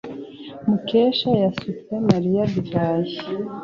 [0.67, 3.15] Mukesha yasutse Mariya divayi.